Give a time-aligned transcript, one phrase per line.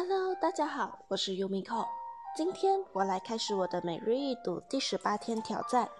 [0.00, 1.86] Hello，大家好，我是 Yumiko。
[2.34, 5.90] 今天我来开始我的每日一读第十八天挑战。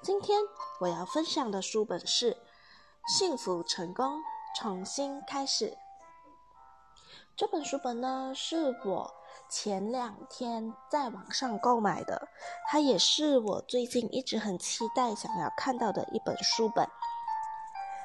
[0.00, 0.40] 今天
[0.80, 2.32] 我要分享的书本是
[3.06, 4.22] 《幸福成功
[4.58, 5.66] 重新开始》。
[7.36, 9.12] 这本书本呢，是我
[9.50, 12.28] 前两天在网上购买的，
[12.68, 16.88] 它也是我最近一直很期待想要看到的一本书本。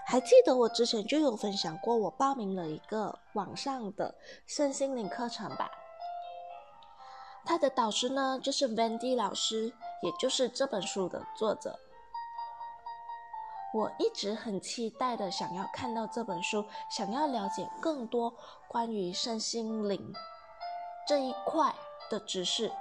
[0.09, 4.15] 还记得我之前就有分享过，我报名了一个网上的
[4.45, 5.69] 身心灵课程吧。
[7.43, 11.77] 他的导师呢，就是 Wendy 老师，也就是这本书的作者。
[13.73, 18.33] 我一直很期待的想要看到这本书，想要了解更多
[18.69, 20.13] 关于身心灵
[21.05, 21.75] 这一块
[22.09, 22.71] 的知识，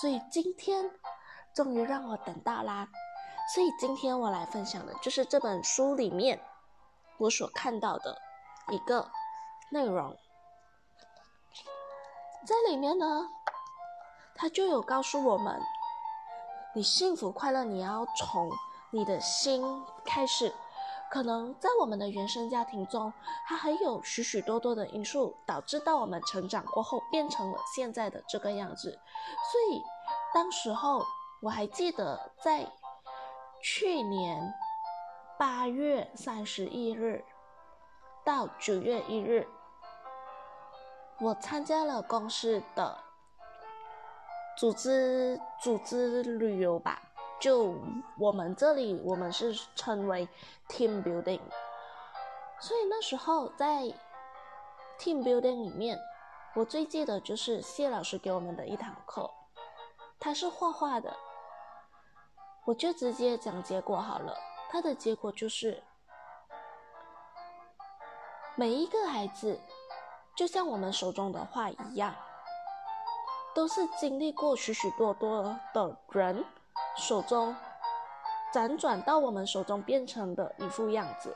[0.00, 0.88] 所以今天
[1.52, 2.88] 终于让我等到啦。
[3.52, 6.40] 所以今天我来分享的就是这本书里面。
[7.18, 8.16] 我所看到的
[8.70, 9.10] 一个
[9.70, 10.16] 内容，
[12.46, 13.28] 在里面呢，
[14.36, 15.60] 他就有告诉我们，
[16.74, 18.48] 你幸福快乐，你要从
[18.90, 20.54] 你的心开始。
[21.10, 23.12] 可能在我们的原生家庭中，
[23.46, 28.90] 它还有许许多多的因素导致到我们成长过后变成了现在的这个样子。
[29.50, 29.82] 所以，
[30.32, 31.04] 当时候
[31.40, 32.70] 我还记得在
[33.60, 34.54] 去年。
[35.38, 37.24] 八月三十一日
[38.24, 39.46] 到九月一日，
[41.20, 42.98] 我参加了公司的
[44.56, 47.00] 组织组织旅游吧。
[47.38, 47.76] 就
[48.18, 50.28] 我们这里，我们是称为
[50.68, 51.40] team building。
[52.58, 53.82] 所以那时候在
[54.98, 55.96] team building 里面，
[56.56, 59.30] 我最记得就是谢老师给我们的一堂课，
[60.18, 61.16] 他是画画的，
[62.64, 64.36] 我就直接讲结果好了。
[64.70, 65.82] 它的结果就是，
[68.54, 69.58] 每一个孩子，
[70.36, 72.14] 就像我们手中的画一样，
[73.54, 76.44] 都是经历过许许多多的人
[76.96, 77.56] 手中
[78.52, 81.34] 辗转到我们手中变成的一副样子。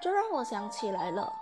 [0.00, 1.32] 这让我想起来了，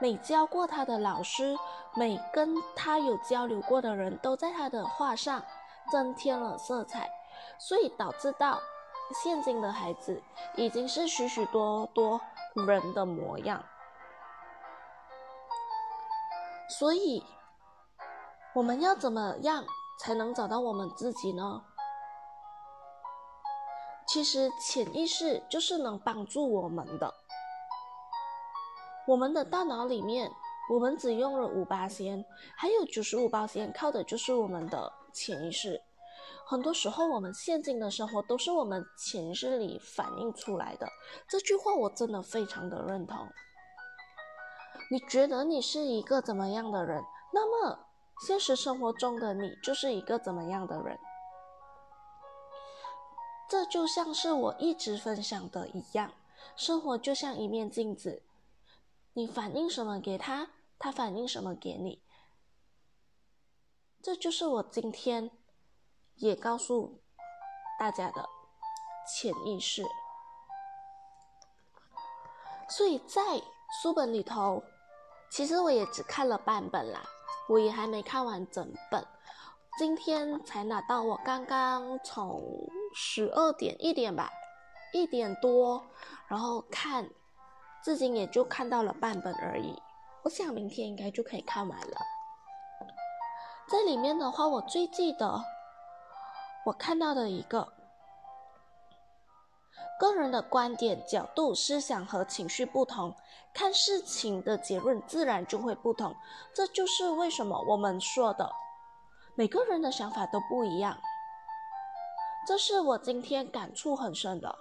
[0.00, 1.56] 每教过他的老师，
[1.94, 5.42] 每跟他有交流过的人都在他的画上
[5.92, 7.08] 增添了色彩，
[7.56, 8.60] 所以导致到。
[9.12, 10.22] 现今的孩子
[10.54, 12.20] 已经是许许多多
[12.66, 13.64] 人的模样，
[16.68, 17.24] 所以
[18.54, 19.64] 我们要怎么样
[19.98, 21.64] 才能找到我们自己呢？
[24.06, 27.12] 其实潜意识就是能帮助我们的。
[29.06, 30.30] 我们的大脑里面，
[30.70, 32.24] 我们只用了五八仙，
[32.56, 35.82] 还有九十五八仙靠的就是我们的潜意识。
[36.50, 40.88] 很多时候，我们现今的生活都是我们潜意识里反映出来的。
[41.28, 43.28] 这句话我真的非常的认同。
[44.90, 47.04] 你觉得你是一个怎么样的人，
[47.34, 47.78] 那么
[48.26, 50.98] 现实生活中的你就是一个怎么样的人。
[53.50, 56.14] 这就像是我一直分享的一样，
[56.56, 58.22] 生活就像一面镜子，
[59.12, 60.48] 你反映什么给他，
[60.78, 62.00] 他反映什么给你。
[64.02, 65.30] 这就是我今天。
[66.18, 67.00] 也告诉
[67.78, 68.28] 大家的
[69.06, 69.84] 潜意识，
[72.68, 73.22] 所以在
[73.80, 74.62] 书本里头，
[75.30, 77.02] 其实我也只看了半本啦，
[77.48, 79.06] 我也还没看完整本。
[79.78, 82.42] 今天才拿到，我刚刚从
[82.96, 84.28] 十二点一点吧，
[84.92, 85.86] 一点多，
[86.26, 87.08] 然后看，
[87.84, 89.80] 至今也就看到了半本而已。
[90.24, 92.00] 我想明天应该就可以看完了。
[93.68, 95.44] 在里面的话，我最记得。
[96.68, 97.72] 我看到的一个
[99.98, 103.14] 个人的观点、角度、思想和情绪不同，
[103.54, 106.14] 看事情的结论自然就会不同。
[106.54, 108.52] 这就是为什么我们说的
[109.34, 110.98] 每个人的想法都不一样。
[112.46, 114.54] 这是我今天感触很深的。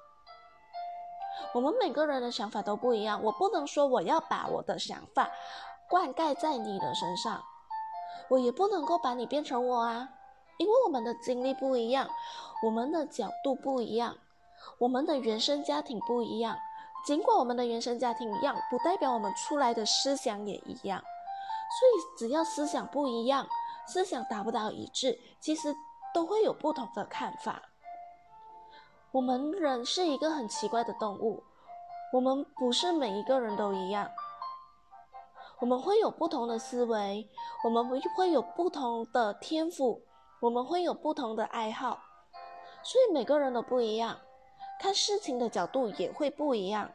[1.53, 5.29] 我们每个人的想法都不一样，我不能说我要把我的想法
[5.89, 7.43] 灌溉在你的身上，
[8.29, 10.09] 我也不能够把你变成我啊。
[10.57, 12.09] 因为我们的经历不一样，
[12.63, 14.17] 我们的角度不一样，
[14.79, 16.57] 我们的原生家庭不一样。
[17.05, 20.99] 尽管我们的原生家庭一样，不代表我们出来的思想也一样。
[20.99, 23.47] 所以，只要思想不一样，
[23.85, 25.73] 思想达不到一致，其实
[26.13, 27.61] 都会有不同的看法。
[29.11, 31.43] 我们人是一个很奇怪的动物，
[32.11, 34.09] 我们不是每一个人都一样。
[35.59, 37.29] 我们会有不同的思维，
[37.63, 40.01] 我们会有不同的天赋。
[40.39, 41.99] 我们会有不同的爱好，
[42.83, 44.19] 所以每个人都不一样，
[44.79, 46.91] 看事情的角度也会不一样。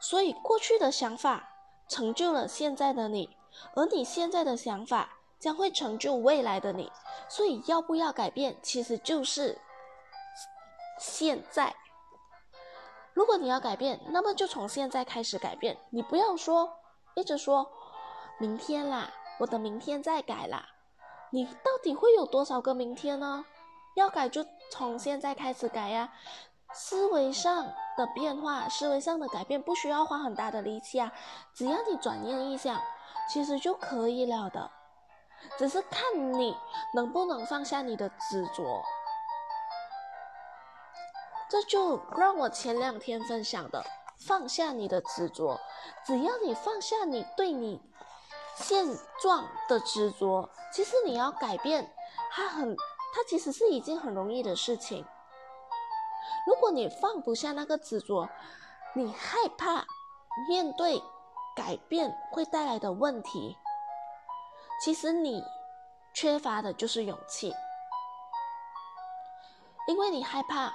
[0.00, 1.48] 所以过去的想法
[1.88, 3.36] 成就了现在的你，
[3.74, 6.90] 而你现在的想法将会成就未来的你。
[7.28, 9.58] 所以，要不要改变，其实就是
[10.98, 11.74] 现在。
[13.14, 15.78] 如果你要改变，那么就从现在开始改变。
[15.90, 16.70] 你不要说
[17.14, 17.70] 一直说
[18.38, 20.68] 明天啦，我等明天再改啦。
[21.30, 23.44] 你到底会有多少个明天呢？
[23.94, 26.12] 要改就从现在开始改呀。
[26.72, 27.64] 思维上
[27.96, 31.12] 的变化，思维上的改变不需要花很大的力气啊，
[31.54, 32.78] 只要你转念一想，
[33.30, 34.70] 其实就可以了的。
[35.56, 36.02] 只是看
[36.34, 36.56] 你
[36.94, 38.82] 能不能放下你的执着。
[41.48, 43.82] 这就让我前两天分享的，
[44.18, 45.58] 放下你的执着。
[46.04, 47.80] 只要你放下你对你
[48.56, 48.86] 现
[49.20, 51.92] 状的执着，其实你要改变，
[52.30, 55.04] 它很，它其实是一件很容易的事情。
[56.46, 58.28] 如果你放不下那个执着，
[58.94, 59.84] 你害怕
[60.48, 61.02] 面对
[61.54, 63.56] 改变会带来的问题，
[64.82, 65.44] 其实你
[66.14, 67.54] 缺乏的就是勇气，
[69.86, 70.72] 因为你害怕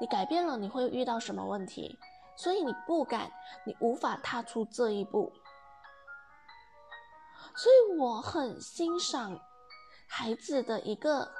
[0.00, 1.98] 你改变了你会遇到什么问题，
[2.34, 3.30] 所以你不敢，
[3.64, 5.32] 你无法踏出这一步。
[7.54, 9.40] 所以我很欣赏
[10.08, 11.32] 孩子的一个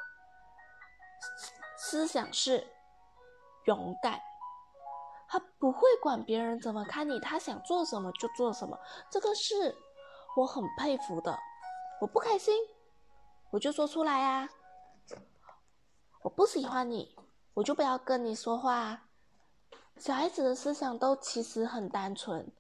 [1.77, 2.67] 思想是。
[3.67, 4.19] 勇敢，
[5.29, 8.77] 他不会管别人怎么看你，他想做什么就做什么，
[9.11, 9.77] 这个是
[10.35, 11.39] 我很佩服的。
[12.01, 12.55] 我不开心，
[13.51, 14.49] 我就说出来啊。
[16.23, 17.15] 我不喜欢你，
[17.53, 19.03] 我就不要跟你说话。
[19.99, 22.51] 小孩子的思想都其实很单纯。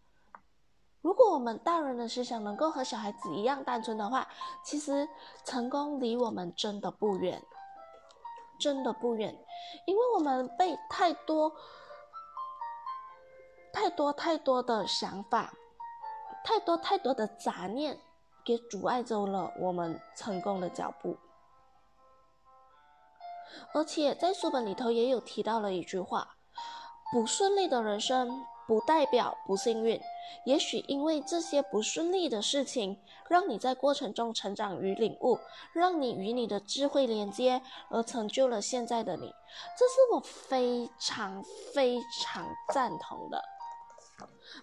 [1.03, 4.29] 如果我们大人的思想能够和小孩子一样单纯的话，
[4.65, 5.09] 其实
[5.45, 7.43] 成功离我们真的不远。
[8.59, 9.35] 真的不远，
[9.87, 11.51] 因为我们被太多、
[13.73, 15.55] 太多、太多的想法、
[16.45, 17.99] 太多太多的杂念
[18.45, 21.17] 给阻碍走了我们成功的脚步。
[23.73, 26.37] 而且在书本里头也有提到了一句话：
[27.11, 28.45] 不顺利的人生。
[28.67, 30.01] 不代表不幸运，
[30.45, 35.39] 也许因为这些不顺利的事情，让你在过程中成长与领悟，
[35.73, 39.35] 让你与你的智慧连接，而成就了现在的你。
[39.77, 41.43] 这是我非常
[41.75, 43.43] 非常赞同的。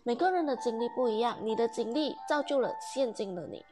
[0.03, 3.65] 每个人的经历不一样，你的经历造就了现今的你。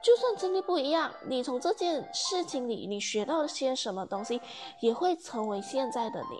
[0.00, 4.40] 就算经历不一样，你从这件事情里你学到了些什么东西，
[4.80, 6.38] 也会成为现在的你。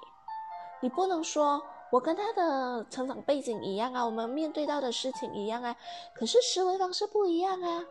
[0.80, 5.74] 你不能说我跟他的成长背景一样啊，我们面对到的事情一样啊，
[6.14, 7.84] 可是思维方式不一样啊。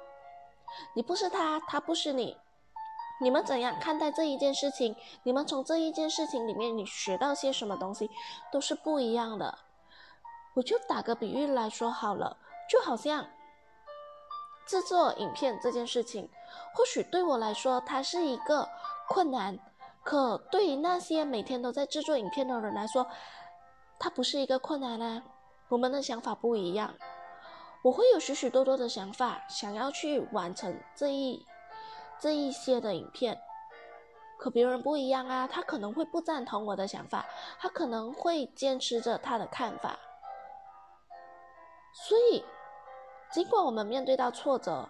[0.94, 2.38] 你不是他，他不是你，
[3.22, 4.96] 你们怎样看待这一件事情？
[5.24, 8.10] 你们从这一件事情里面你学到些什么东西，
[8.52, 9.58] 都是不一样的。
[10.54, 12.38] 我就打个比喻来说好了，
[12.70, 13.26] 就好像
[14.68, 16.30] 制作影片这件事情，
[16.76, 18.68] 或许对我来说它是一个
[19.08, 19.58] 困难。
[20.08, 23.06] 可对于那些每天都在制作影片的人来说，
[24.00, 25.22] 它不是一个困难啊。
[25.68, 26.94] 我们的想法不一样，
[27.84, 31.46] 我会有许许多多的想法，想要去完成这一
[32.18, 33.38] 这一些的影片。
[34.40, 37.26] 可别人不一样啊，他可能会不赞同我的想法，
[37.60, 40.00] 他可能会坚持着他的看法。
[41.92, 42.46] 所以，
[43.30, 44.88] 尽管我们面对到挫折。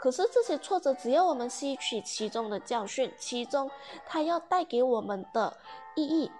[0.00, 3.70] 可是这些挫折，只要我们吸取其中的教训，其中
[4.06, 5.54] 它要带给我们的
[5.94, 6.32] 意义，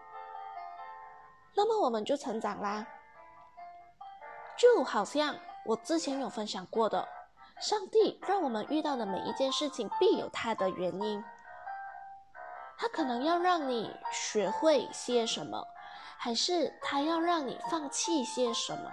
[1.55, 2.87] 那么我们就成长啦。
[4.57, 5.37] 就好像
[5.67, 7.07] 我之前有分享过的，
[7.61, 11.23] 上帝让我们遇到的每一件事情，必有它的原因。
[12.79, 15.63] 他可能要让你学会些什么，
[16.17, 18.91] 还是他要让你放弃些什么？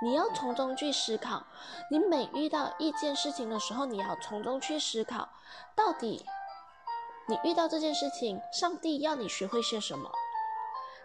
[0.00, 1.42] 你要从中去思考，
[1.90, 5.28] 你每遇到一件事情的时候，你要从中去思考，
[5.74, 6.24] 到底
[7.26, 10.10] 你遇到这件事情，上帝要你学会些什么？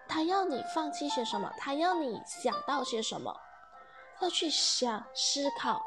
[0.08, 1.52] 他要你放弃些什么？
[1.58, 3.36] 他要你想到些什么？
[4.22, 5.82] 要去想思考，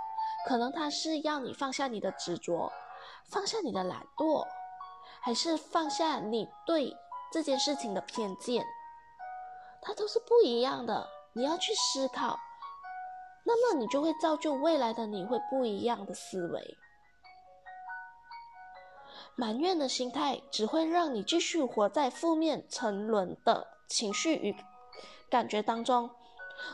[0.48, 2.72] 可能他是要你放下你的执着，
[3.30, 4.44] 放下你的懒惰，
[5.20, 6.96] 还是放下你对
[7.30, 8.66] 这件事情的偏见？
[9.80, 12.36] 它都是不一样的，你要去思考。
[13.48, 16.76] 那么你就会造就未来的你会不一样的思维。
[19.36, 24.56] 埋怨的心态只会让你继续活在负面沉沦的情绪与
[25.30, 26.10] 感觉当中，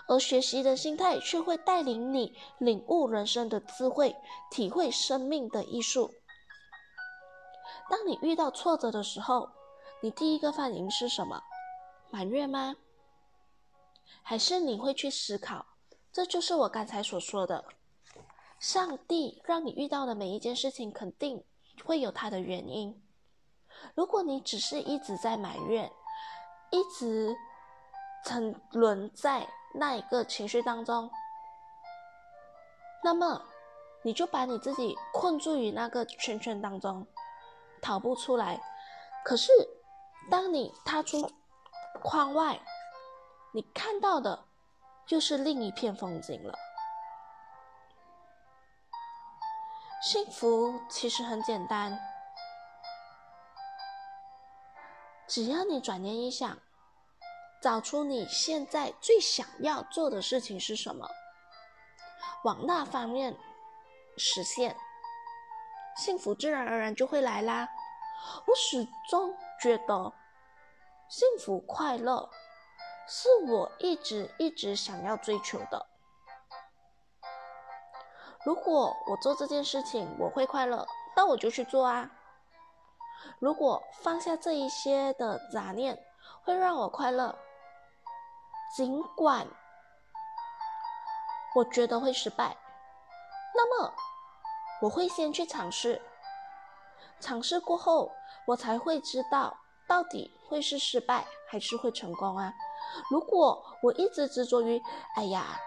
[0.06, 4.16] 而学习的心态却会带领你领悟人生的智慧，
[4.50, 6.14] 体会生命的艺术。
[7.90, 9.50] 当你遇到挫折的时候，
[10.00, 11.42] 你第一个反应是什么？
[12.10, 12.76] 埋怨吗？
[14.22, 15.66] 还是你会去思考？
[16.12, 17.64] 这就是我刚才所说的，
[18.58, 21.42] 上帝让你遇到的每一件事情，肯定
[21.84, 23.02] 会有它的原因。
[23.94, 25.90] 如果你只是一直在埋怨，
[26.70, 27.34] 一直
[28.26, 31.10] 沉沦在那一个情绪当中，
[33.02, 33.42] 那么
[34.02, 37.06] 你就把你自己困住于那个圈圈当中，
[37.80, 38.60] 逃不出来。
[39.24, 39.50] 可是，
[40.30, 41.30] 当你踏出
[42.02, 42.60] 框外，
[43.54, 44.44] 你看到的
[45.12, 46.58] 就是另一片风景了。
[50.00, 52.00] 幸福其实很简单，
[55.26, 56.56] 只要你转念一想，
[57.60, 61.06] 找出你现在最想要做的事情是什么，
[62.44, 63.36] 往那方面
[64.16, 64.74] 实现，
[65.94, 67.68] 幸福自然而然就会来啦。
[68.46, 70.14] 我始终觉得，
[71.10, 72.30] 幸福快乐
[73.14, 75.84] 是我一直一直想要追求的。
[78.42, 82.10] 如果我做这件事情我会快乐，那我就去做啊。
[83.38, 86.02] 如果放下这一些的杂念
[86.42, 87.38] 会让我快乐，
[88.74, 89.46] 尽管
[91.54, 92.56] 我觉得会失败，
[93.54, 93.92] 那么
[94.80, 96.00] 我会先去尝试。
[97.20, 98.10] 尝试过后，
[98.46, 99.54] 我才会知道
[99.86, 102.54] 到底会是失败还是会成功啊！
[103.10, 104.82] 如果我一直执着于
[105.16, 105.58] “哎呀，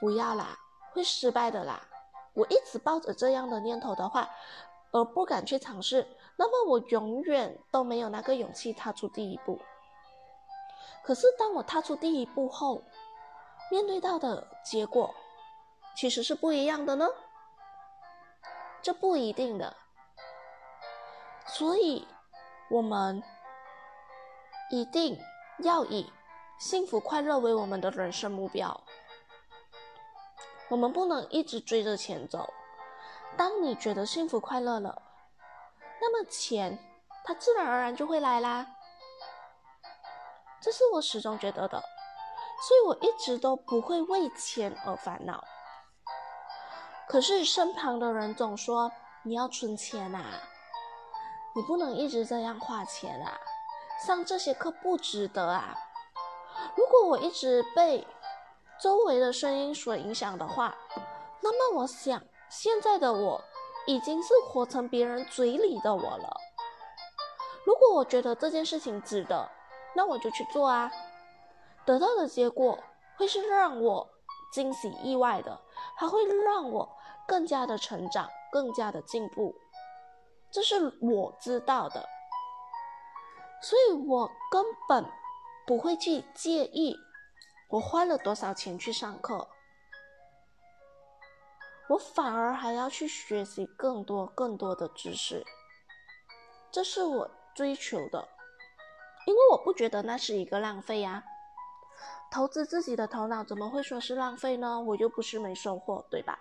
[0.00, 0.56] 不要啦，
[0.92, 1.80] 会失败的啦”，
[2.34, 4.28] 我一直抱着这样的念头的话，
[4.92, 6.06] 而不敢去尝试，
[6.36, 9.60] 那么我永远都没有那个勇气踏出第一步。
[11.02, 12.82] 可是当我踏出第一步后，
[13.70, 15.14] 面对到的结果
[15.96, 17.06] 其实是不一样的呢？
[18.82, 19.76] 这不一定的。
[21.46, 22.06] 所以，
[22.68, 23.22] 我们
[24.70, 25.16] 一定
[25.58, 26.12] 要以
[26.58, 28.82] 幸福快乐为我们的人生目标。
[30.68, 32.52] 我们不能一直追着钱走。
[33.36, 35.02] 当你觉得幸福快乐了，
[36.00, 36.78] 那么钱
[37.24, 38.66] 它自然而然就会来啦。
[40.60, 41.82] 这是我始终觉得的，
[42.66, 45.44] 所以我一直都不会为钱而烦恼。
[47.06, 48.90] 可是身旁的人总说
[49.22, 50.24] 你要存钱呐。
[51.54, 53.38] 你不能一直这样花钱啊！
[54.06, 55.74] 上这些课不值得啊！
[56.74, 58.06] 如果我一直被
[58.80, 60.76] 周围的声音所影响的话，
[61.40, 63.42] 那么我想现在的我
[63.86, 66.36] 已经是活成别人嘴里的我了。
[67.64, 69.50] 如果我觉得这件事情值得，
[69.94, 70.90] 那我就去做啊！
[71.84, 72.78] 得到的结果
[73.16, 74.08] 会是让我
[74.52, 75.60] 惊喜意外的，
[75.96, 76.96] 还会让我
[77.26, 79.54] 更加的成长，更加的进步。
[80.50, 82.08] 这是我知道的，
[83.60, 85.04] 所以我根本
[85.66, 86.96] 不会去介意
[87.68, 89.48] 我花了多少钱去上课，
[91.88, 95.44] 我反而还要去学习更多更多的知识，
[96.70, 98.28] 这是我追求的，
[99.26, 101.24] 因为我不觉得那是一个浪费呀。
[102.30, 104.80] 投资自己的头脑怎么会说是浪费呢？
[104.80, 106.38] 我又不是没收获，对吧？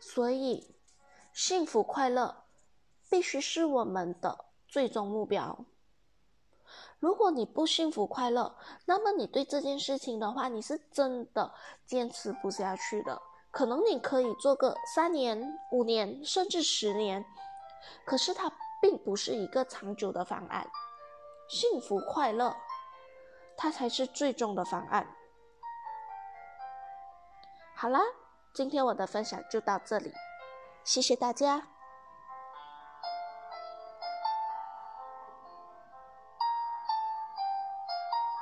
[0.00, 0.76] 所以，
[1.32, 2.44] 幸福快乐
[3.08, 4.44] 必须是我们的
[4.74, 5.56] 最终目标。
[6.98, 11.54] 如果你不幸福快乐，那么你对这件事情的话，你是真的
[11.86, 13.22] 坚持不下去的。
[13.52, 17.24] 可能你可以做个三年、五年，甚至十年，
[18.04, 18.50] 可是它
[18.82, 20.68] 并不是一个长久的方案。
[21.48, 22.56] 幸福快乐，
[23.56, 25.06] 它才是最终的方案。
[27.76, 28.00] 好啦。
[28.52, 30.12] 今天我的分享就到这里，
[30.84, 31.73] 谢谢大家。